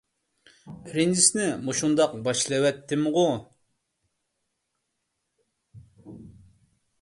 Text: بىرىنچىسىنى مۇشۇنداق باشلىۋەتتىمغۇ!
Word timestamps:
بىرىنچىسىنى 0.85 1.43
مۇشۇنداق 1.65 2.15
باشلىۋەتتىمغۇ! 2.27 3.25